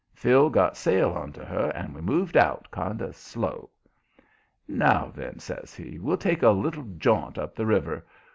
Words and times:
Phil 0.15 0.49
got 0.49 0.75
sail 0.75 1.11
onto 1.11 1.43
her, 1.43 1.69
and 1.75 1.93
we 1.93 2.01
moved 2.01 2.35
out 2.35 2.67
kind 2.71 3.03
of 3.03 3.15
slow. 3.15 3.69
"Now, 4.67 5.11
then," 5.13 5.37
says 5.37 5.75
he, 5.75 5.99
"we'll 5.99 6.17
take 6.17 6.41
a 6.41 6.49
little 6.49 6.85
jaunt 6.97 7.37
up 7.37 7.53
the 7.53 7.67
river. 7.67 8.03